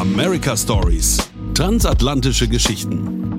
[0.00, 1.30] America Stories.
[1.52, 3.36] Transatlantische Geschichten.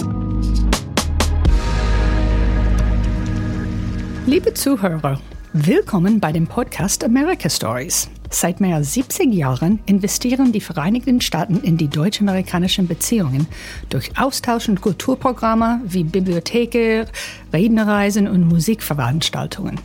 [4.28, 5.20] Liebe Zuhörer,
[5.54, 8.12] willkommen bei dem Podcast America Stories.
[8.30, 13.48] Seit mehr als 70 Jahren investieren die Vereinigten Staaten in die deutsch-amerikanischen Beziehungen
[13.90, 17.08] durch Austausch- und Kulturprogramme wie Bibliotheken,
[17.52, 19.80] Rednerreisen und Musikveranstaltungen.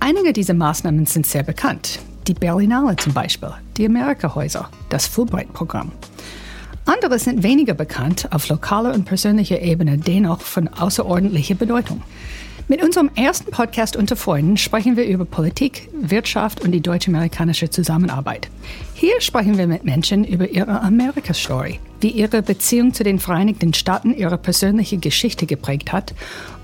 [0.00, 1.98] Einige dieser Maßnahmen sind sehr bekannt.
[2.28, 5.92] Die Berlinale zum Beispiel, die Amerika-Häuser, das Fulbright-Programm.
[6.84, 12.02] Andere sind weniger bekannt, auf lokaler und persönlicher Ebene dennoch von außerordentlicher Bedeutung.
[12.68, 18.50] Mit unserem ersten Podcast unter Freunden sprechen wir über Politik, Wirtschaft und die deutsch-amerikanische Zusammenarbeit.
[18.92, 24.14] Hier sprechen wir mit Menschen über ihre Amerika-Story, wie ihre Beziehung zu den Vereinigten Staaten
[24.14, 26.14] ihre persönliche Geschichte geprägt hat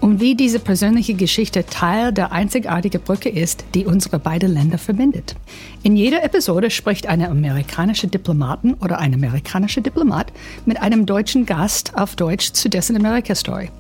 [0.01, 5.35] und wie diese persönliche Geschichte Teil der einzigartigen Brücke ist, die unsere beiden Länder verbindet.
[5.83, 10.33] In jeder Episode spricht eine amerikanische Diplomatin oder ein amerikanischer Diplomat
[10.67, 13.71] mit einem deutschen Gast auf Deutsch zu dessen Amerika-Story.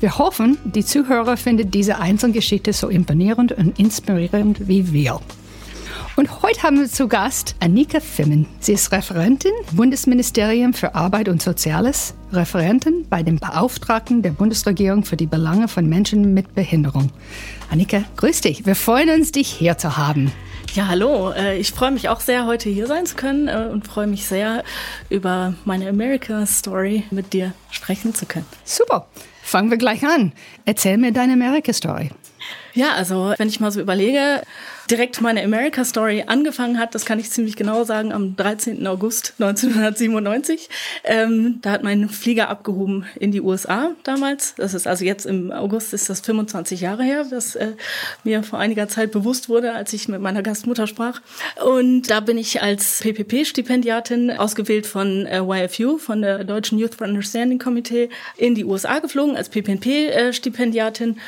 [0.00, 5.20] Wir hoffen, die Zuhörer finden diese Einzelgeschichte so imponierend und inspirierend wie wir.
[6.16, 8.46] Und heute haben wir zu Gast Annika Fimmen.
[8.60, 15.16] Sie ist Referentin Bundesministerium für Arbeit und Soziales, Referentin bei dem Beauftragten der Bundesregierung für
[15.16, 17.10] die Belange von Menschen mit Behinderung.
[17.68, 18.64] Annika, grüß dich.
[18.64, 20.30] Wir freuen uns, dich hier zu haben.
[20.74, 21.32] Ja, hallo.
[21.32, 24.26] Äh, ich freue mich auch sehr, heute hier sein zu können äh, und freue mich
[24.26, 24.62] sehr,
[25.10, 28.46] über meine America Story mit dir sprechen zu können.
[28.64, 29.08] Super.
[29.42, 30.32] Fangen wir gleich an.
[30.64, 32.10] Erzähl mir deine America-Story.
[32.74, 34.42] Ja, also wenn ich mal so überlege,
[34.90, 38.84] direkt meine America Story angefangen hat, das kann ich ziemlich genau sagen, am 13.
[38.88, 40.68] August 1997.
[41.04, 44.56] Ähm, da hat mein Flieger abgehoben in die USA damals.
[44.56, 47.74] Das ist also jetzt im August ist das 25 Jahre her, was äh,
[48.24, 51.20] mir vor einiger Zeit bewusst wurde, als ich mit meiner Gastmutter sprach.
[51.64, 57.06] Und da bin ich als PPP-Stipendiatin ausgewählt von äh, YFU, von der Deutschen Youth for
[57.06, 61.20] Understanding Committee, in die USA geflogen als PPP-Stipendiatin.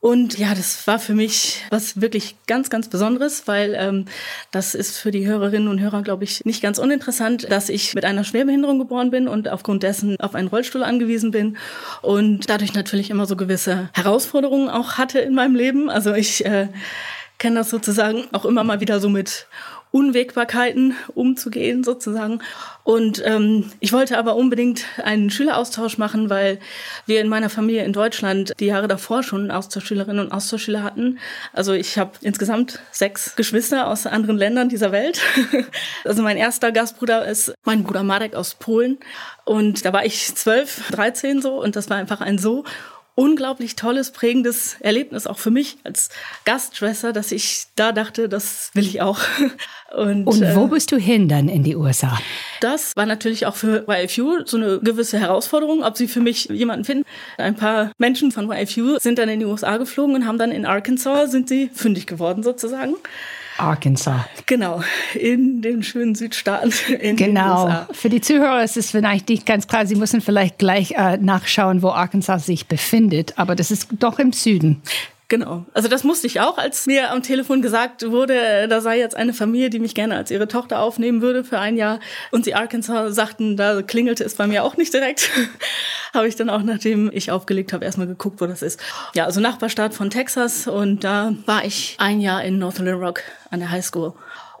[0.00, 4.04] Und ja, das war für mich was wirklich ganz, ganz Besonderes, weil ähm,
[4.50, 8.04] das ist für die Hörerinnen und Hörer, glaube ich, nicht ganz uninteressant, dass ich mit
[8.04, 11.56] einer Schwerbehinderung geboren bin und aufgrund dessen auf einen Rollstuhl angewiesen bin
[12.02, 15.88] und dadurch natürlich immer so gewisse Herausforderungen auch hatte in meinem Leben.
[15.90, 16.68] Also ich äh,
[17.38, 19.46] kenne das sozusagen auch immer mal wieder so mit
[19.90, 22.40] Unwägbarkeiten umzugehen sozusagen.
[22.84, 26.58] Und ähm, ich wollte aber unbedingt einen Schüleraustausch machen, weil
[27.06, 31.18] wir in meiner Familie in Deutschland die Jahre davor schon Austauschschülerinnen und Austauschschüler hatten.
[31.52, 35.20] Also ich habe insgesamt sechs Geschwister aus anderen Ländern dieser Welt.
[36.04, 38.98] also mein erster Gastbruder ist mein Bruder Marek aus Polen.
[39.44, 42.64] Und da war ich zwölf, dreizehn so und das war einfach ein so
[43.16, 46.10] unglaublich tolles, prägendes Erlebnis auch für mich als
[46.44, 49.18] Gastschwester, dass ich da dachte, das will ich auch.
[49.96, 52.18] Und, Und wo äh, bist du hin dann in die USA?
[52.60, 56.84] Das war natürlich auch für YFU so eine gewisse Herausforderung, ob sie für mich jemanden
[56.84, 57.04] finden.
[57.38, 60.66] Ein paar Menschen von YFU sind dann in die USA geflogen und haben dann in
[60.66, 62.96] Arkansas, sind sie fündig geworden sozusagen.
[63.58, 64.22] Arkansas.
[64.46, 64.82] Genau,
[65.14, 66.72] in den schönen Südstaaten.
[67.00, 67.86] In genau.
[67.92, 69.86] Für die Zuhörer ist es vielleicht nicht ganz klar.
[69.86, 73.38] Sie müssen vielleicht gleich äh, nachschauen, wo Arkansas sich befindet.
[73.38, 74.82] Aber das ist doch im Süden.
[75.28, 75.66] Genau.
[75.74, 79.32] Also das musste ich auch, als mir am Telefon gesagt wurde, da sei jetzt eine
[79.32, 81.98] Familie, die mich gerne als ihre Tochter aufnehmen würde für ein Jahr.
[82.30, 85.30] Und sie Arkansas sagten, da klingelte es bei mir auch nicht direkt.
[86.14, 88.80] habe ich dann auch, nachdem ich aufgelegt habe, erstmal geguckt, wo das ist.
[89.14, 90.68] Ja, also Nachbarstaat von Texas.
[90.68, 94.14] Und da war ich ein Jahr in North Little Rock an der High School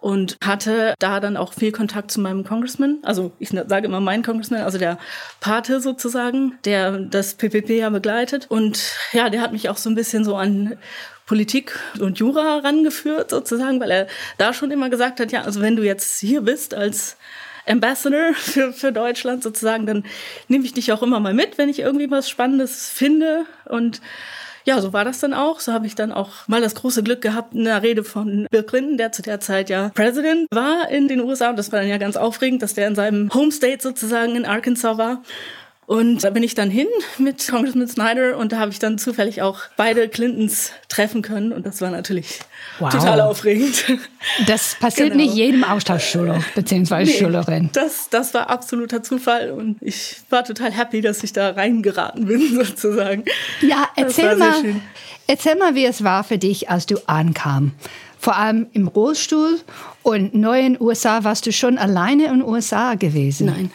[0.06, 2.98] und hatte da dann auch viel Kontakt zu meinem Congressman.
[3.02, 4.98] Also ich sage immer mein Congressman, also der
[5.40, 8.46] Pate sozusagen, der das PPP ja begleitet.
[8.48, 10.76] Und ja, der hat mich auch so ein bisschen so an
[11.26, 14.06] Politik und Jura herangeführt sozusagen, weil er
[14.38, 17.16] da schon immer gesagt hat, ja, also wenn du jetzt hier bist als
[17.66, 20.04] Ambassador für, für Deutschland sozusagen, dann
[20.46, 24.00] nehme ich dich auch immer mal mit, wenn ich irgendwie was Spannendes finde und
[24.66, 25.60] ja, so war das dann auch.
[25.60, 28.64] So habe ich dann auch mal das große Glück gehabt, in der Rede von Bill
[28.64, 31.50] Clinton, der zu der Zeit ja President war in den USA.
[31.50, 34.44] Und das war dann ja ganz aufregend, dass der in seinem Home State sozusagen in
[34.44, 35.22] Arkansas war.
[35.86, 39.42] Und da bin ich dann hin mit Congressman Snyder und da habe ich dann zufällig
[39.42, 42.40] auch beide Clintons treffen können und das war natürlich
[42.80, 42.90] wow.
[42.92, 43.84] total aufregend.
[44.48, 45.22] Das passiert genau.
[45.22, 47.04] nicht jedem Austauschschüler bzw.
[47.04, 47.70] Nee, Schülerin.
[47.72, 52.54] Das, das war absoluter Zufall und ich war total happy, dass ich da reingeraten bin
[52.64, 53.24] sozusagen.
[53.60, 54.62] Ja, erzähl mal,
[55.28, 57.72] erzähl mal, wie es war für dich, als du ankam
[58.18, 59.60] vor allem im Rollstuhl.
[60.02, 63.46] Und neu in den USA warst du schon alleine in den USA gewesen?
[63.46, 63.70] Nein,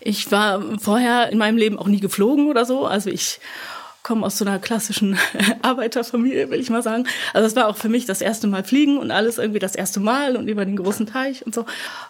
[0.00, 2.86] ich war vorher in meinem Leben auch nie geflogen oder so.
[2.86, 3.40] Also ich
[4.06, 5.18] komme aus so einer klassischen
[5.62, 7.08] Arbeiterfamilie, will ich mal sagen.
[7.34, 9.98] Also es war auch für mich das erste Mal fliegen und alles irgendwie das erste
[9.98, 11.66] Mal und über den großen Teich und so.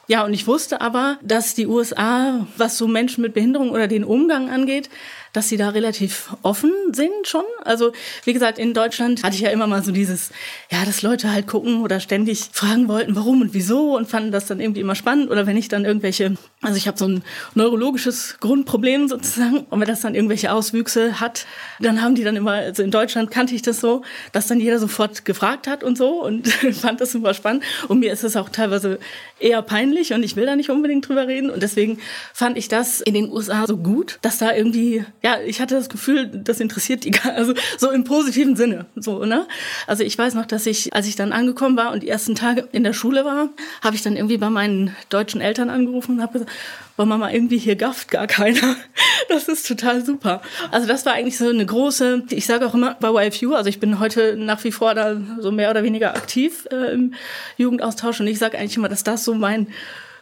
[0.07, 4.05] Ja, und ich wusste aber, dass die USA, was so Menschen mit Behinderung oder den
[4.05, 4.91] Umgang angeht,
[5.37, 7.45] dass sie da relativ offen sind schon.
[7.63, 7.93] Also
[8.25, 10.31] wie gesagt, in Deutschland hatte ich ja immer mal so dieses,
[10.71, 14.47] ja, dass Leute halt gucken oder ständig fragen wollten, warum und wieso und fanden das
[14.47, 15.31] dann irgendwie immer spannend.
[15.31, 17.23] Oder wenn ich dann irgendwelche, also ich habe so ein
[17.55, 21.47] neurologisches Grundproblem sozusagen, und wenn das dann irgendwelche Auswüchse hat,
[21.81, 24.79] dann haben die dann immer, also in Deutschland kannte ich das so, dass dann jeder
[24.79, 26.49] sofort gefragt hat und so und
[26.81, 27.63] fand das super spannend.
[27.89, 28.99] Und mir ist es auch teilweise
[29.39, 31.51] eher peinlich und ich will da nicht unbedingt drüber reden.
[31.51, 31.99] Und deswegen
[32.33, 35.89] fand ich das in den USA so gut, dass da irgendwie ja, ich hatte das
[35.89, 39.47] Gefühl, das interessiert die also so im positiven Sinne, so, ne?
[39.87, 42.69] Also ich weiß noch, dass ich, als ich dann angekommen war und die ersten Tage
[42.73, 43.49] in der Schule war,
[43.83, 46.53] habe ich dann irgendwie bei meinen deutschen Eltern angerufen und habe gesagt,
[46.97, 48.77] weil Mama irgendwie hier gafft gar keiner.
[49.29, 50.41] Das ist total super.
[50.71, 53.81] Also das war eigentlich so eine große, ich sage auch immer bei YFU, also ich
[53.81, 57.15] bin heute nach wie vor da so mehr oder weniger aktiv äh, im
[57.57, 59.67] Jugendaustausch und ich sage eigentlich immer, dass das so mein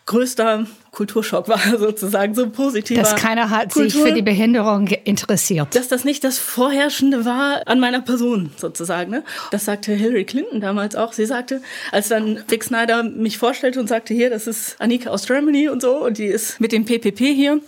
[0.06, 3.02] größter Kulturschock war, sozusagen, so positiver.
[3.02, 5.74] Dass keiner hat Kultur, sich für die Behinderung interessiert.
[5.74, 9.10] Dass das nicht das Vorherrschende war an meiner Person, sozusagen.
[9.10, 9.24] Ne?
[9.50, 11.12] Das sagte Hillary Clinton damals auch.
[11.12, 11.60] Sie sagte,
[11.92, 15.82] als dann Vic Snyder mich vorstellte und sagte, hier, das ist Annika aus Germany und
[15.82, 17.60] so, und die ist mit dem PPP hier,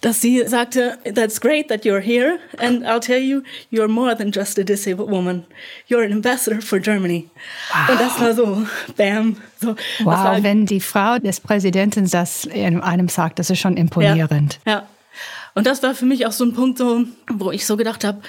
[0.00, 4.32] dass sie sagte, that's great that you're here, and I'll tell you, you're more than
[4.32, 5.44] just a disabled woman.
[5.86, 7.28] You're an ambassador for Germany.
[7.72, 7.90] Wow.
[7.90, 8.62] Und das war so,
[8.96, 9.36] bam.
[9.60, 14.60] So, wow, wenn die Frau des Präsidenten das in einem sagt, das ist schon imponierend.
[14.66, 14.86] Ja, ja.
[15.54, 18.20] Und das war für mich auch so ein Punkt, so, wo ich so gedacht habe,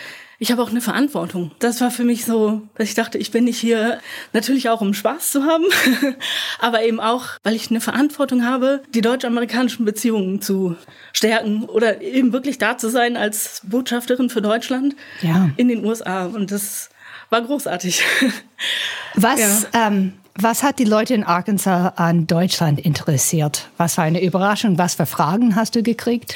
[0.41, 1.51] ich habe auch eine Verantwortung.
[1.59, 3.99] Das war für mich so, dass ich dachte, ich bin nicht hier
[4.33, 5.65] natürlich auch, um Spaß zu haben,
[6.59, 10.75] aber eben auch, weil ich eine Verantwortung habe, die deutsch-amerikanischen Beziehungen zu
[11.13, 15.51] stärken oder eben wirklich da zu sein als Botschafterin für Deutschland ja.
[15.57, 16.25] in den USA.
[16.25, 16.89] Und das
[17.31, 18.04] war großartig.
[19.16, 19.88] Was ja.
[19.88, 23.68] ähm, was hat die Leute in Arkansas an Deutschland interessiert?
[23.75, 24.78] Was war eine Überraschung?
[24.78, 26.36] Was für Fragen hast du gekriegt?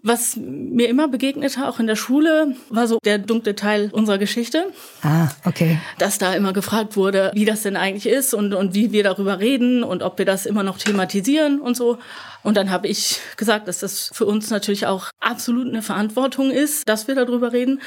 [0.00, 4.72] Was mir immer begegnete, auch in der Schule, war so der dunkle Teil unserer Geschichte.
[5.02, 5.78] Ah, okay.
[5.98, 9.40] Dass da immer gefragt wurde, wie das denn eigentlich ist und, und wie wir darüber
[9.40, 11.98] reden und ob wir das immer noch thematisieren und so.
[12.42, 16.88] Und dann habe ich gesagt, dass das für uns natürlich auch absolut eine Verantwortung ist,
[16.88, 17.80] dass wir darüber reden.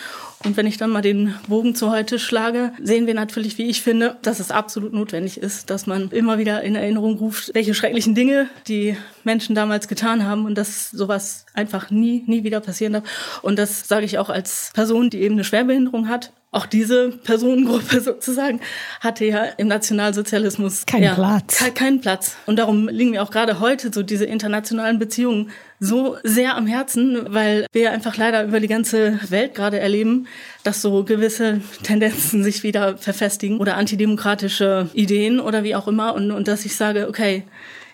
[0.44, 3.82] Und wenn ich dann mal den Bogen zu heute schlage, sehen wir natürlich, wie ich
[3.82, 8.14] finde, dass es absolut notwendig ist, dass man immer wieder in Erinnerung ruft, welche schrecklichen
[8.14, 13.40] Dinge die Menschen damals getan haben und dass sowas einfach nie, nie wieder passieren darf.
[13.42, 18.02] Und das sage ich auch als Person, die eben eine Schwerbehinderung hat auch diese Personengruppe
[18.02, 18.60] sozusagen
[19.00, 21.64] hatte ja im Nationalsozialismus keinen ja, Platz.
[21.74, 22.36] Keinen Platz.
[22.46, 25.50] Und darum liegen mir auch gerade heute so diese internationalen Beziehungen
[25.80, 30.28] so sehr am Herzen, weil wir einfach leider über die ganze Welt gerade erleben,
[30.64, 36.14] dass so gewisse Tendenzen sich wieder verfestigen oder antidemokratische Ideen oder wie auch immer.
[36.14, 37.44] Und, und dass ich sage, okay,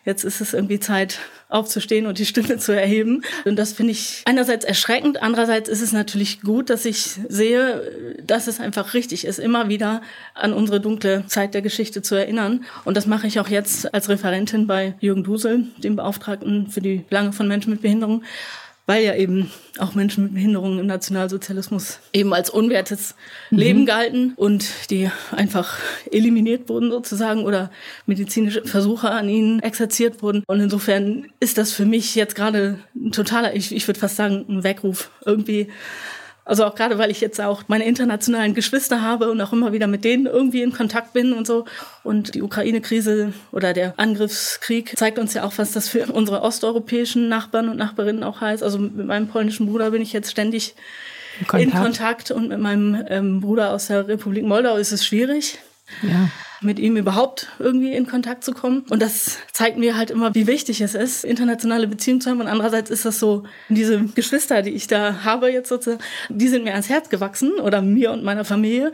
[0.08, 1.20] jetzt ist es irgendwie Zeit,
[1.50, 3.24] aufzustehen und die Stimme zu erheben.
[3.46, 8.48] Und das finde ich einerseits erschreckend, andererseits ist es natürlich gut, dass ich sehe, dass
[8.48, 10.02] es einfach richtig ist, immer wieder
[10.34, 12.66] an unsere dunkle Zeit der Geschichte zu erinnern.
[12.86, 17.06] Und das mache ich auch jetzt als Referentin bei Jürgen Dusel, dem Beauftragten für die
[17.08, 18.24] Belange von Menschen mit Behinderung
[18.88, 23.16] weil ja eben auch Menschen mit Behinderungen im Nationalsozialismus eben als unwertes
[23.52, 23.58] mhm.
[23.58, 25.78] Leben galten und die einfach
[26.12, 27.70] eliminiert wurden sozusagen oder
[28.06, 30.44] medizinische Versuche an ihnen exerziert wurden.
[30.48, 34.46] Und insofern ist das für mich jetzt gerade ein totaler, ich, ich würde fast sagen,
[34.48, 35.68] ein Weckruf irgendwie
[36.48, 39.88] also auch gerade, weil ich jetzt auch meine internationalen Geschwister habe und auch immer wieder
[39.88, 41.66] mit denen irgendwie in Kontakt bin und so.
[42.04, 47.28] Und die Ukraine-Krise oder der Angriffskrieg zeigt uns ja auch, was das für unsere osteuropäischen
[47.28, 48.64] Nachbarn und Nachbarinnen auch heißt.
[48.64, 50.76] Also mit meinem polnischen Bruder bin ich jetzt ständig
[51.46, 51.64] Kontakt.
[51.64, 55.60] in Kontakt und mit meinem ähm, Bruder aus der Republik Moldau ist es schwierig.
[56.02, 56.30] Ja
[56.62, 58.84] mit ihm überhaupt irgendwie in Kontakt zu kommen.
[58.90, 62.42] Und das zeigt mir halt immer, wie wichtig es ist, internationale Beziehungen zu haben.
[62.42, 66.64] Und andererseits ist das so, diese Geschwister, die ich da habe jetzt sozusagen, die sind
[66.64, 68.92] mir ans Herz gewachsen oder mir und meiner Familie.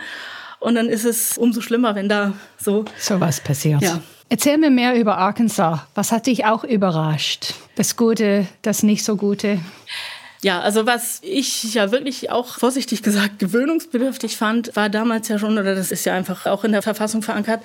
[0.60, 3.82] Und dann ist es umso schlimmer, wenn da so sowas passiert.
[3.82, 4.02] Ja.
[4.30, 5.82] Erzähl mir mehr über Arkansas.
[5.94, 7.54] Was hat dich auch überrascht?
[7.76, 9.60] Das Gute, das nicht so Gute?
[10.44, 15.58] Ja, also was ich ja wirklich auch vorsichtig gesagt gewöhnungsbedürftig fand, war damals ja schon,
[15.58, 17.62] oder das ist ja einfach auch in der Verfassung verankert,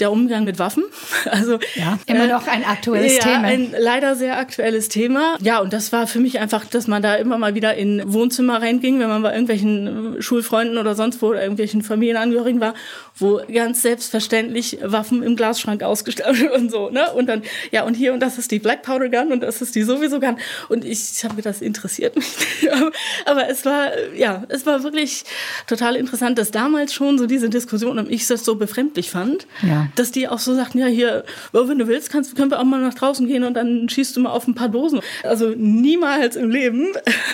[0.00, 0.84] der Umgang mit Waffen.
[1.30, 3.44] Also ja, immer äh, noch ein aktuelles ja, Thema.
[3.44, 5.36] Ein leider sehr aktuelles Thema.
[5.40, 8.60] Ja, und das war für mich einfach, dass man da immer mal wieder in Wohnzimmer
[8.60, 12.74] reinging, wenn man bei irgendwelchen Schulfreunden oder sonst wo oder irgendwelchen Familienangehörigen war,
[13.16, 17.12] wo ganz selbstverständlich Waffen im Glasschrank ausgestellt und so, ne?
[17.12, 19.74] Und dann ja, und hier und das ist die Black Powder Gun und das ist
[19.74, 22.16] die sowieso Gun und ich habe mir das interessiert
[23.26, 25.24] aber es war, ja, es war wirklich
[25.66, 29.88] total interessant, dass damals schon so diese Diskussion und ich das so befremdlich fand, ja.
[29.94, 32.80] dass die auch so sagten, ja, hier, wenn du willst, kannst, können wir auch mal
[32.80, 35.00] nach draußen gehen und dann schießt du mal auf ein paar Dosen.
[35.22, 36.88] Also niemals im Leben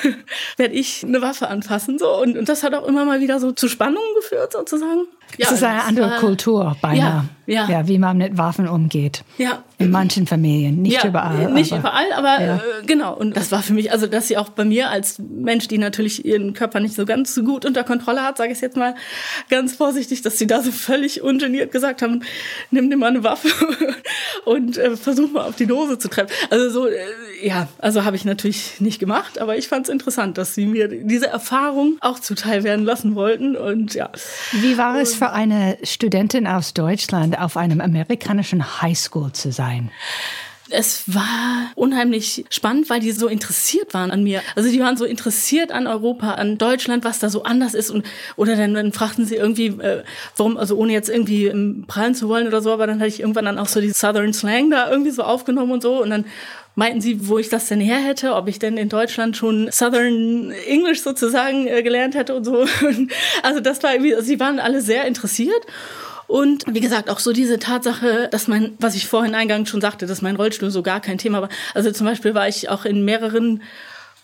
[0.56, 2.20] werde ich eine Waffe anfassen, so.
[2.20, 5.06] Und, und das hat auch immer mal wieder so zu Spannungen geführt, sozusagen.
[5.36, 7.24] Ja, es ist eine andere war, Kultur beinahe.
[7.46, 7.68] Ja, ja.
[7.68, 9.24] ja, wie man mit Waffen umgeht.
[9.36, 9.62] Ja.
[9.76, 11.52] In manchen Familien, nicht überall.
[11.52, 13.14] Nicht aber, überall, aber äh, genau.
[13.14, 16.24] Und das war für mich, also dass sie auch bei mir als Mensch, die natürlich
[16.24, 18.94] ihren Körper nicht so ganz so gut unter Kontrolle hat, sage ich jetzt mal
[19.50, 22.22] ganz vorsichtig, dass sie da so völlig ungeniert gesagt haben,
[22.70, 23.48] nimm dir mal eine Waffe
[24.44, 26.32] und äh, versuch mal auf die Dose zu treffen.
[26.50, 26.98] Also so, äh,
[27.42, 30.88] ja, also habe ich natürlich nicht gemacht, aber ich fand es interessant, dass sie mir
[30.88, 33.56] diese Erfahrung auch zuteil werden lassen wollten.
[33.56, 34.10] Und ja.
[34.52, 39.90] Wie war es für eine Studentin aus Deutschland auf einem amerikanischen Highschool zu sein?
[40.70, 44.42] Es war unheimlich spannend, weil die so interessiert waren an mir.
[44.54, 48.04] Also die waren so interessiert an Europa, an Deutschland, was da so anders ist und
[48.36, 50.02] oder dann, dann fragten sie irgendwie, äh,
[50.36, 53.20] warum, also ohne jetzt irgendwie ähm, prallen zu wollen oder so, aber dann hatte ich
[53.20, 56.24] irgendwann dann auch so die Southern Slang da irgendwie so aufgenommen und so und dann
[56.78, 60.52] meinten sie, wo ich das denn her hätte, ob ich denn in Deutschland schon Southern
[60.66, 62.66] English sozusagen äh, gelernt hätte und so.
[63.42, 65.66] also das war irgendwie, also sie waren alle sehr interessiert.
[66.28, 70.06] Und wie gesagt, auch so diese Tatsache, dass mein, was ich vorhin eingangs schon sagte,
[70.06, 71.48] dass mein Rollstuhl so gar kein Thema war.
[71.74, 73.62] Also zum Beispiel war ich auch in mehreren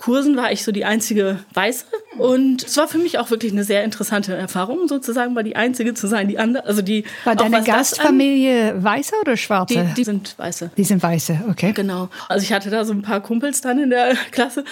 [0.04, 1.86] Kursen war ich so die einzige Weiße.
[2.18, 5.94] Und es war für mich auch wirklich eine sehr interessante Erfahrung, sozusagen mal die einzige
[5.94, 7.04] zu sein, die andere, also die.
[7.24, 9.74] War deine Gastfamilie Weiße oder Schwarze?
[9.74, 10.70] Die, die, sind Weiße.
[10.76, 11.72] Die sind Weiße, okay.
[11.72, 12.10] Genau.
[12.28, 14.64] Also ich hatte da so ein paar Kumpels dann in der Klasse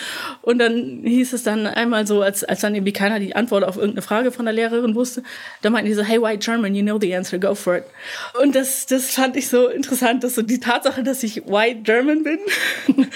[0.42, 3.76] und dann hieß es dann einmal so, als, als dann irgendwie keiner die Antwort auf
[3.76, 5.22] irgendeine Frage von der Lehrerin wusste,
[5.62, 7.84] da meinten die so, hey, white German, you know the answer, go for it.
[8.40, 12.22] Und das, das fand ich so interessant, dass so die Tatsache, dass ich white German
[12.22, 12.38] bin,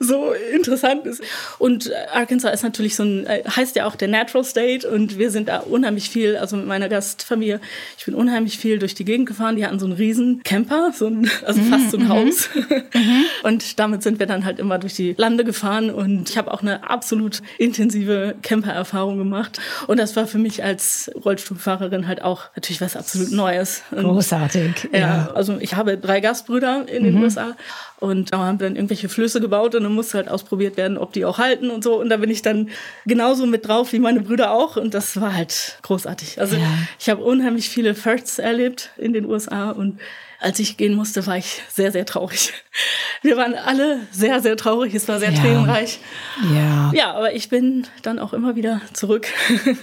[0.00, 1.22] so interessant ist.
[1.58, 5.18] Und äh, Arkansas ist natürlich so ein, äh, heißt ja auch der Natural State und
[5.18, 7.60] wir sind da unheimlich viel, also mit meiner Gastfamilie,
[7.98, 9.56] ich bin unheimlich viel durch die Gegend gefahren.
[9.56, 12.08] Die hatten so einen riesen Camper, so ein, also mhm, fast so ein mhm.
[12.08, 12.48] Haus.
[12.54, 13.24] Mhm.
[13.42, 16.62] Und damit sind wir dann halt immer durch die Lande gefahren und ich habe auch
[16.62, 19.60] eine absolut intensive Camper-Erfahrung gemacht.
[19.86, 23.82] Und das war für mich als Rollstuhlfahrerin halt auch natürlich was absolut Neues.
[23.90, 24.88] Großartig.
[24.92, 25.30] Ja, ja.
[25.34, 27.22] also ich habe drei Gastbrüder in den mhm.
[27.24, 27.56] USA
[28.02, 31.12] und da haben wir dann irgendwelche Flüsse gebaut und dann musste halt ausprobiert werden, ob
[31.12, 32.00] die auch halten und so.
[32.00, 32.70] Und da bin ich dann
[33.06, 34.76] genauso mit drauf wie meine Brüder auch.
[34.76, 36.40] Und das war halt großartig.
[36.40, 36.66] Also ja.
[36.98, 39.98] ich habe unheimlich viele Firsts erlebt in den USA und
[40.42, 42.52] als ich gehen musste, war ich sehr, sehr traurig.
[43.22, 44.92] Wir waren alle sehr, sehr traurig.
[44.94, 45.40] Es war sehr ja.
[45.40, 46.00] tränenreich.
[46.52, 46.90] Ja.
[46.92, 49.28] Ja, aber ich bin dann auch immer wieder zurück.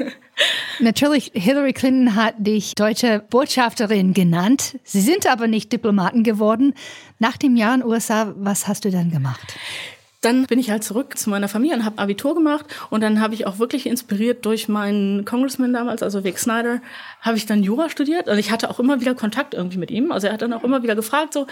[0.79, 4.77] Natürlich, Hillary Clinton hat dich deutsche Botschafterin genannt.
[4.83, 6.73] Sie sind aber nicht Diplomaten geworden.
[7.19, 9.55] Nach dem Jahr in den USA, was hast du dann gemacht?
[10.21, 13.33] Dann bin ich halt zurück zu meiner Familie und habe Abitur gemacht und dann habe
[13.33, 16.81] ich auch wirklich inspiriert durch meinen Congressman damals, also Vic Snyder,
[17.21, 18.27] habe ich dann Jura studiert.
[18.27, 20.11] Also ich hatte auch immer wieder Kontakt irgendwie mit ihm.
[20.11, 21.47] Also er hat dann auch immer wieder gefragt so,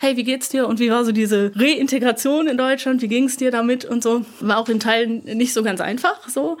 [0.00, 3.00] hey, wie geht's dir und wie war so diese Reintegration in Deutschland?
[3.00, 4.26] Wie ging's dir damit und so?
[4.40, 6.58] War auch in Teilen nicht so ganz einfach so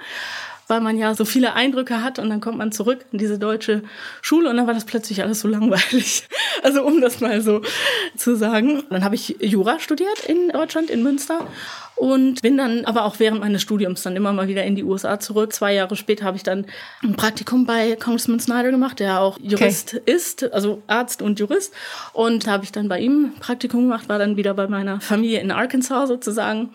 [0.70, 3.82] weil man ja so viele Eindrücke hat und dann kommt man zurück in diese deutsche
[4.22, 6.28] Schule und dann war das plötzlich alles so langweilig.
[6.62, 7.62] Also um das mal so
[8.18, 8.82] zu sagen.
[8.90, 11.46] Dann habe ich Jura studiert in Deutschland, in Münster
[11.96, 15.20] und bin dann aber auch während meines Studiums dann immer mal wieder in die USA
[15.20, 15.52] zurück.
[15.52, 16.66] Zwei Jahre später habe ich dann
[17.02, 20.12] ein Praktikum bei Congressman Snyder gemacht, der auch Jurist okay.
[20.12, 21.74] ist, also Arzt und Jurist.
[22.12, 25.40] Und da habe ich dann bei ihm Praktikum gemacht, war dann wieder bei meiner Familie
[25.40, 26.70] in Arkansas sozusagen.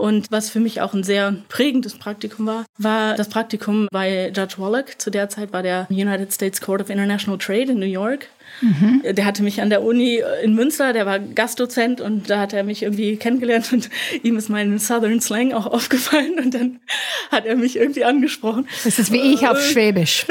[0.00, 4.54] Und was für mich auch ein sehr prägendes Praktikum war, war das Praktikum bei Judge
[4.56, 4.96] Wallach.
[4.96, 8.28] Zu der Zeit war der United States Court of International Trade in New York.
[8.62, 9.02] Mhm.
[9.04, 12.64] Der hatte mich an der Uni in Münster, der war Gastdozent und da hat er
[12.64, 13.90] mich irgendwie kennengelernt und
[14.22, 16.80] ihm ist mein Southern Slang auch aufgefallen und dann
[17.30, 18.66] hat er mich irgendwie angesprochen.
[18.84, 20.24] Das ist wie ich auf äh, Schwäbisch.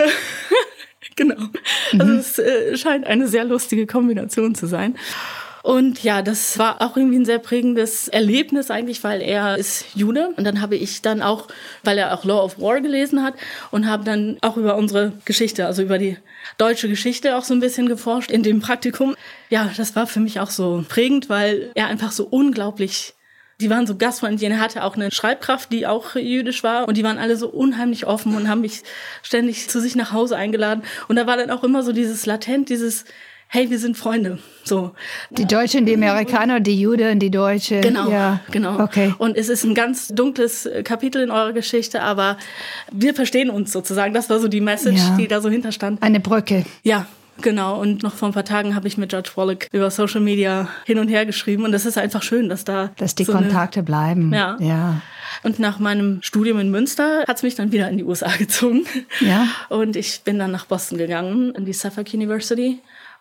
[1.15, 1.45] genau.
[1.93, 2.19] Also mhm.
[2.19, 4.95] es äh, scheint eine sehr lustige Kombination zu sein.
[5.63, 10.29] Und ja, das war auch irgendwie ein sehr prägendes Erlebnis eigentlich, weil er ist Jude.
[10.37, 11.47] Und dann habe ich dann auch,
[11.83, 13.33] weil er auch Law of War gelesen hat
[13.71, 16.17] und habe dann auch über unsere Geschichte, also über die
[16.57, 19.15] deutsche Geschichte auch so ein bisschen geforscht in dem Praktikum.
[19.49, 23.13] Ja, das war für mich auch so prägend, weil er einfach so unglaublich
[23.61, 24.49] die waren so gastfreundlich.
[24.49, 26.87] Er hatte auch eine Schreibkraft, die auch jüdisch war.
[26.87, 28.83] Und die waren alle so unheimlich offen und haben mich
[29.21, 30.83] ständig zu sich nach Hause eingeladen.
[31.09, 33.03] Und da war dann auch immer so dieses latent, dieses,
[33.51, 34.37] hey, wir sind Freunde.
[34.63, 34.91] So.
[35.31, 37.81] Die Deutschen, die Amerikaner, die Juden, die Deutsche.
[37.81, 38.41] Genau, ja.
[38.51, 38.79] genau.
[38.79, 39.13] Okay.
[39.17, 42.37] Und es ist ein ganz dunkles Kapitel in eurer Geschichte, aber
[42.91, 44.13] wir verstehen uns sozusagen.
[44.13, 45.17] Das war so die Message, ja.
[45.17, 46.01] die da so hinterstand.
[46.01, 46.63] Eine Brücke.
[46.83, 47.07] Ja,
[47.41, 50.67] Genau, und noch vor ein paar Tagen habe ich mit Judge Wallach über Social Media
[50.83, 52.91] hin und her geschrieben und das ist einfach schön, dass da.
[52.97, 54.33] Dass die so Kontakte eine, bleiben.
[54.33, 54.57] Ja.
[54.59, 55.01] ja.
[55.43, 58.85] Und nach meinem Studium in Münster hat es mich dann wieder in die USA gezogen.
[59.21, 59.47] Ja.
[59.69, 62.79] Und ich bin dann nach Boston gegangen, in die Suffolk University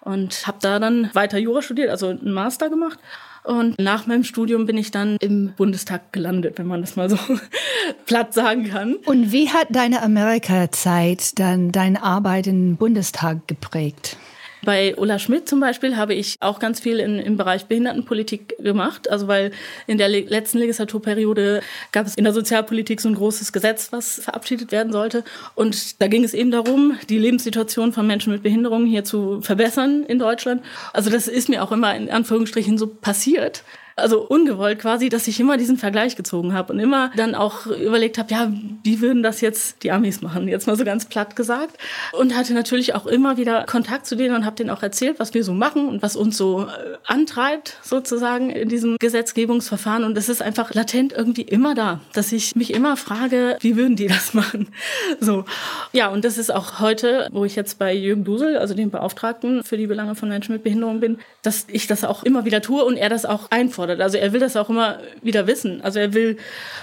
[0.09, 2.99] und habe da dann weiter Jura studiert, also einen Master gemacht.
[3.45, 7.19] Und nach meinem Studium bin ich dann im Bundestag gelandet, wenn man das mal so
[8.07, 8.97] platt sagen kann.
[9.05, 14.17] Und wie hat deine Amerika-Zeit dann deine Arbeit im Bundestag geprägt?
[14.65, 19.11] Bei Ulla Schmidt zum Beispiel habe ich auch ganz viel in, im Bereich Behindertenpolitik gemacht.
[19.11, 19.53] Also weil
[19.87, 21.63] in der letzten Legislaturperiode
[21.93, 25.25] gab es in der Sozialpolitik so ein großes Gesetz, was verabschiedet werden sollte.
[25.55, 30.05] Und da ging es eben darum, die Lebenssituation von Menschen mit Behinderungen hier zu verbessern
[30.05, 30.63] in Deutschland.
[30.93, 33.63] Also das ist mir auch immer in Anführungsstrichen so passiert
[33.99, 38.19] also ungewollt quasi, dass ich immer diesen Vergleich gezogen habe und immer dann auch überlegt
[38.19, 38.53] habe, ja,
[38.83, 41.77] wie würden das jetzt die Amis machen, jetzt mal so ganz platt gesagt.
[42.13, 45.35] Und hatte natürlich auch immer wieder Kontakt zu denen und habe denen auch erzählt, was
[45.35, 50.05] wir so machen und was uns so äh, antreibt sozusagen in diesem Gesetzgebungsverfahren.
[50.05, 53.97] Und es ist einfach latent irgendwie immer da, dass ich mich immer frage, wie würden
[53.97, 54.69] die das machen?
[55.21, 55.45] So.
[55.93, 59.65] Ja, und das ist auch heute, wo ich jetzt bei Jürgen Dusel, also dem Beauftragten
[59.65, 62.85] für die Belange von Menschen mit Behinderung bin, dass ich das auch immer wieder tue
[62.85, 64.01] und er das auch einfordert gefordert.
[64.01, 65.81] Also er will das auch immer wieder wissen.
[65.83, 66.37] Also er will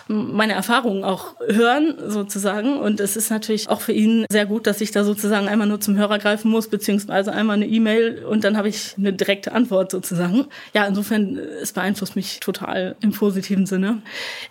[0.07, 2.79] meine Erfahrungen auch hören, sozusagen.
[2.79, 5.79] Und es ist natürlich auch für ihn sehr gut, dass ich da sozusagen einmal nur
[5.79, 9.91] zum Hörer greifen muss, beziehungsweise einmal eine E-Mail und dann habe ich eine direkte Antwort
[9.91, 10.45] sozusagen.
[10.73, 14.01] Ja, insofern, es beeinflusst mich total im positiven Sinne.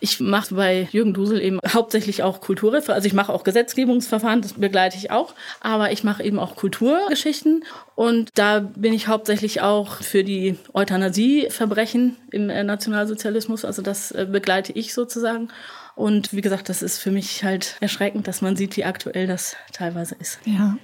[0.00, 2.94] Ich mache bei Jürgen Dusel eben hauptsächlich auch Kulturrefer.
[2.94, 5.34] Also ich mache auch Gesetzgebungsverfahren, das begleite ich auch.
[5.60, 7.64] Aber ich mache eben auch Kulturgeschichten.
[7.94, 13.64] Und da bin ich hauptsächlich auch für die Euthanasieverbrechen im äh, Nationalsozialismus.
[13.64, 15.48] Also das äh, begleite ich sozusagen.
[15.96, 19.54] Und wie gesagt, das ist für mich halt erschreckend, dass man sieht, wie aktuell das
[19.72, 20.40] teilweise ist.
[20.44, 20.76] Ja,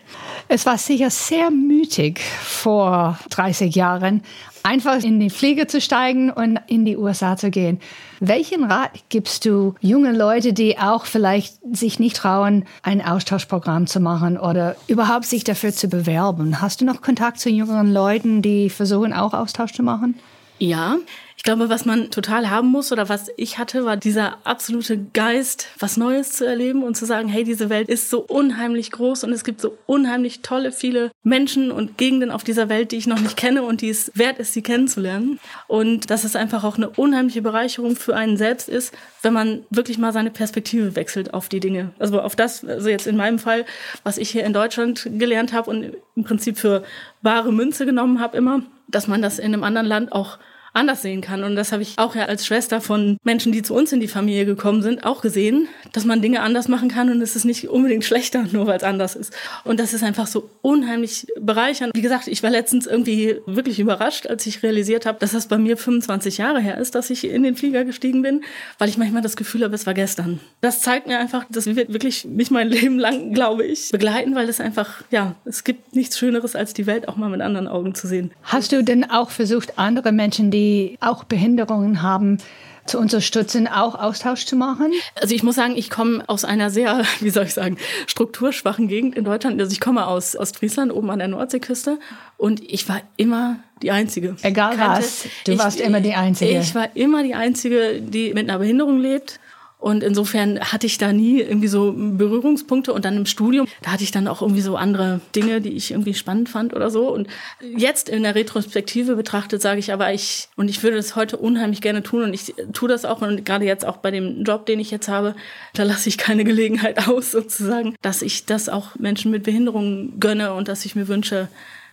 [0.47, 4.23] es war sicher sehr mütig vor 30 Jahren,
[4.63, 7.81] einfach in die Fliege zu steigen und in die USA zu gehen.
[8.21, 13.99] Welchen Rat gibst du jungen Leute, die auch vielleicht sich nicht trauen, ein Austauschprogramm zu
[13.99, 16.61] machen oder überhaupt sich dafür zu bewerben?
[16.61, 20.21] Hast du noch Kontakt zu jüngeren Leuten, die versuchen, auch Austausch zu machen?
[20.59, 20.99] Ja,
[21.41, 25.69] ich glaube, was man total haben muss oder was ich hatte, war dieser absolute Geist,
[25.79, 29.33] was Neues zu erleben und zu sagen, hey, diese Welt ist so unheimlich groß und
[29.33, 33.21] es gibt so unheimlich tolle, viele Menschen und Gegenden auf dieser Welt, die ich noch
[33.21, 35.41] nicht kenne und die es wert ist, sie kennenzulernen.
[35.67, 39.97] Und dass es einfach auch eine unheimliche Bereicherung für einen selbst ist, wenn man wirklich
[39.97, 41.93] mal seine Perspektive wechselt auf die Dinge.
[41.99, 43.65] Also auf das, also jetzt in meinem Fall,
[44.05, 46.85] was ich hier in Deutschland gelernt habe und im Prinzip für
[47.23, 50.39] wahre Münze genommen habe immer, dass man das in einem anderen Land auch
[50.73, 51.43] anders sehen kann.
[51.45, 54.09] Und das habe ich auch ja als Schwester von Menschen, die zu uns in die
[54.09, 57.69] Familie gekommen sind, auch gesehen, dass man Dinge anders machen kann und es ist nicht
[57.69, 59.33] unbedingt schlechter, nur weil es anders ist.
[59.65, 61.95] Und das ist einfach so unheimlich bereichernd.
[61.95, 65.59] Wie gesagt, ich war letztens irgendwie wirklich überrascht, als ich realisiert habe, dass das bei
[65.59, 68.43] mir 25 Jahre her ist, dass ich in den Flieger gestiegen bin,
[68.79, 70.41] weil ich manchmal das Gefühl habe, es war gestern.
[70.61, 74.49] Das zeigt mir einfach, das wird wirklich mich mein Leben lang, glaube ich, begleiten, weil
[74.49, 77.95] es einfach, ja, es gibt nichts Schöneres, als die Welt auch mal mit anderen Augen
[77.95, 78.31] zu sehen.
[78.43, 82.39] Hast du denn auch versucht, andere Menschen, die die auch Behinderungen haben,
[82.87, 84.93] zu unterstützen, auch Austausch zu machen?
[85.15, 89.17] Also ich muss sagen, ich komme aus einer sehr, wie soll ich sagen, strukturschwachen Gegend
[89.17, 89.61] in Deutschland.
[89.61, 91.99] Also ich komme aus Ostfriesland, oben an der Nordseeküste.
[92.37, 94.37] Und ich war immer die Einzige.
[94.43, 96.59] Egal Kannte, was, du ich, warst immer die Einzige.
[96.59, 99.41] Ich war immer die Einzige, die mit einer Behinderung lebt.
[99.81, 102.93] Und insofern hatte ich da nie irgendwie so Berührungspunkte.
[102.93, 105.91] Und dann im Studium, da hatte ich dann auch irgendwie so andere Dinge, die ich
[105.91, 107.13] irgendwie spannend fand oder so.
[107.13, 107.29] Und
[107.61, 111.81] jetzt in der Retrospektive betrachtet, sage ich aber, ich, und ich würde das heute unheimlich
[111.81, 112.23] gerne tun.
[112.23, 113.23] Und ich tue das auch.
[113.23, 115.35] Und gerade jetzt auch bei dem Job, den ich jetzt habe,
[115.73, 120.53] da lasse ich keine Gelegenheit aus, sozusagen, dass ich das auch Menschen mit Behinderungen gönne
[120.53, 121.49] und dass ich mir wünsche,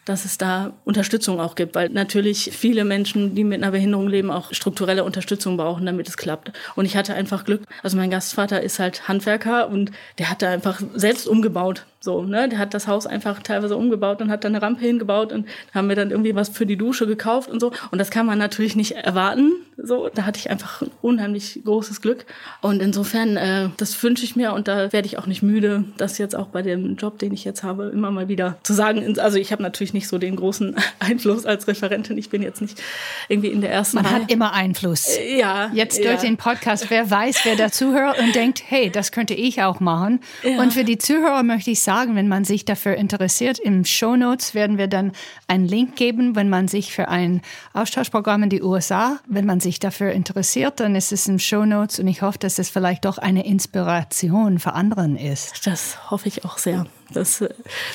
[0.07, 4.31] dass es da Unterstützung auch gibt, weil natürlich viele Menschen, die mit einer Behinderung leben,
[4.31, 6.51] auch strukturelle Unterstützung brauchen, damit es klappt.
[6.75, 7.63] Und ich hatte einfach Glück.
[7.83, 11.85] Also mein Gastvater ist halt Handwerker und der hat da einfach selbst umgebaut.
[11.99, 12.47] So, ne?
[12.47, 15.89] Der hat das Haus einfach teilweise umgebaut und hat da eine Rampe hingebaut und haben
[15.89, 17.71] wir dann irgendwie was für die Dusche gekauft und so.
[17.91, 19.51] Und das kann man natürlich nicht erwarten.
[19.79, 22.25] So, da hatte ich einfach ein unheimlich großes Glück.
[22.61, 26.17] Und insofern, äh, das wünsche ich mir und da werde ich auch nicht müde, das
[26.17, 29.19] jetzt auch bei dem Job, den ich jetzt habe, immer mal wieder zu sagen.
[29.19, 32.17] Also ich habe natürlich nicht so den großen Einfluss als Referentin.
[32.17, 32.81] Ich bin jetzt nicht
[33.29, 34.15] irgendwie in der ersten Man Reihe.
[34.23, 35.09] hat immer Einfluss.
[35.09, 35.69] Äh, ja.
[35.73, 36.21] Jetzt durch ja.
[36.21, 40.21] den Podcast, wer weiß, wer dazuhört und denkt, hey, das könnte ich auch machen.
[40.41, 40.59] Ja.
[40.59, 44.55] Und für die Zuhörer möchte ich sagen, wenn man sich dafür interessiert, im Show Notes
[44.55, 45.11] werden wir dann
[45.47, 47.41] einen Link geben, wenn man sich für ein
[47.73, 51.99] Austauschprogramm in die USA, wenn man sich dafür interessiert, dann ist es im Show Notes
[51.99, 55.65] und ich hoffe, dass es vielleicht doch eine Inspiration für anderen ist.
[55.65, 56.85] Das hoffe ich auch sehr.
[57.13, 57.49] Das äh,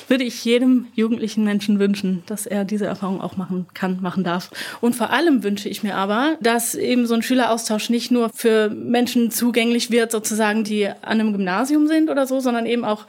[0.09, 4.51] würde ich jedem jugendlichen Menschen wünschen, dass er diese Erfahrung auch machen kann, machen darf.
[4.81, 8.70] Und vor allem wünsche ich mir aber, dass eben so ein Schüleraustausch nicht nur für
[8.70, 13.07] Menschen zugänglich wird, sozusagen, die an einem Gymnasium sind oder so, sondern eben auch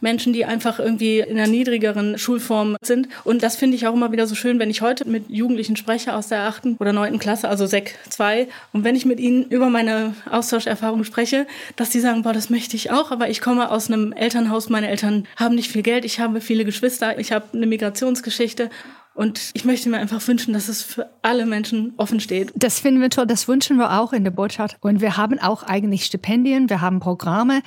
[0.00, 3.08] Menschen, die einfach irgendwie in einer niedrigeren Schulform sind.
[3.24, 6.14] Und das finde ich auch immer wieder so schön, wenn ich heute mit Jugendlichen spreche
[6.14, 9.68] aus der achten oder neunten Klasse, also Sek 2, und wenn ich mit ihnen über
[9.70, 13.90] meine Austauscherfahrung spreche, dass sie sagen, boah, das möchte ich auch, aber ich komme aus
[13.90, 17.66] einem Elternhaus, meine Eltern haben nicht viel Geld, ich habe viele Geschwister, ich habe eine
[17.66, 18.70] Migrationsgeschichte
[19.16, 22.52] und ich möchte mir einfach wünschen, dass es für alle Menschen offen steht.
[22.54, 23.26] Das finden wir toll.
[23.26, 24.76] Das wünschen wir auch in der Botschaft.
[24.80, 26.68] Und wir haben auch eigentlich Stipendien.
[26.68, 27.62] Wir haben Programme,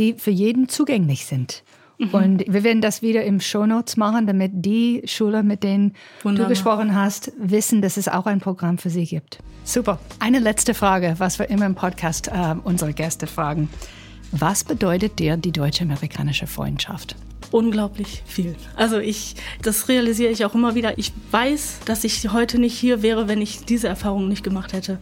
[0.00, 1.62] die für jeden zugänglich sind.
[1.98, 2.08] Mhm.
[2.10, 6.48] Und wir werden das wieder im Show Notes machen, damit die Schüler, mit denen Wunderbar.
[6.48, 9.38] du gesprochen hast, wissen, dass es auch ein Programm für sie gibt.
[9.62, 10.00] Super.
[10.18, 13.68] Eine letzte Frage, was wir immer im Podcast äh, unsere Gäste fragen.
[14.32, 17.16] Was bedeutet dir die deutsche-amerikanische Freundschaft?
[17.50, 18.56] unglaublich viel.
[18.76, 20.98] Also ich, das realisiere ich auch immer wieder.
[20.98, 24.98] Ich weiß, dass ich heute nicht hier wäre, wenn ich diese Erfahrung nicht gemacht hätte.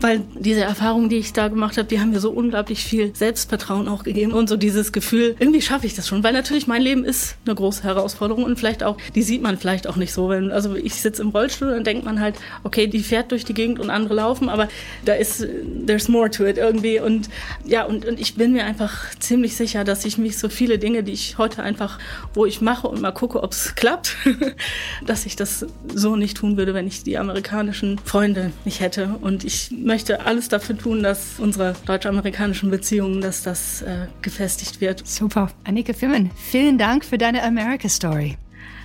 [0.00, 3.88] Weil diese Erfahrungen, die ich da gemacht habe, die haben mir so unglaublich viel Selbstvertrauen
[3.88, 6.22] auch gegeben und so dieses Gefühl, irgendwie schaffe ich das schon.
[6.22, 9.86] Weil natürlich mein Leben ist eine große Herausforderung und vielleicht auch, die sieht man vielleicht
[9.86, 10.28] auch nicht so.
[10.28, 13.54] Wenn, also ich sitze im Rollstuhl und denkt man halt, okay, die fährt durch die
[13.54, 14.68] Gegend und andere laufen, aber
[15.04, 15.46] da ist,
[15.86, 17.00] there's more to it irgendwie.
[17.00, 17.28] Und
[17.64, 21.02] ja, und, und ich bin mir einfach ziemlich sicher, dass ich mich so viele Dinge,
[21.02, 21.98] die ich heute einfach,
[22.34, 24.16] wo ich mache und mal gucke, ob es klappt,
[25.06, 29.16] dass ich das so nicht tun würde, wenn ich die amerikanischen Freunde nicht hätte.
[29.20, 35.06] Und ich möchte alles dafür tun, dass unsere deutsch-amerikanischen Beziehungen, dass das äh, gefestigt wird.
[35.06, 35.50] Super.
[35.64, 38.36] Annika Fimmen, vielen Dank für deine America Story.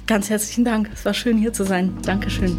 [0.08, 0.90] Ganz herzlichen Dank.
[0.94, 1.94] Es war schön hier zu sein.
[2.06, 2.56] Dankeschön.